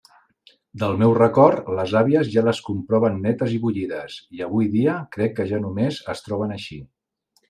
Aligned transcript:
Del 0.83 0.95
meu 1.01 1.11
record, 1.17 1.67
les 1.79 1.91
àvies 1.99 2.31
ja 2.35 2.43
les 2.47 2.61
compraven 2.69 3.19
netes 3.25 3.53
i 3.57 3.59
bullides, 3.67 4.15
i 4.39 4.41
avui 4.47 4.71
dia 4.77 4.97
crec 5.17 5.37
que 5.41 5.45
ja 5.53 5.61
només 5.67 6.01
es 6.15 6.25
troben 6.29 6.55
així. 6.57 6.79